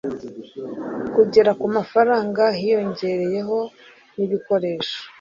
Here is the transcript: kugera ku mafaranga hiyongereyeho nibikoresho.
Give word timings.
kugera 1.15 1.51
ku 1.59 1.65
mafaranga 1.75 2.43
hiyongereyeho 2.59 3.57
nibikoresho. 4.15 4.97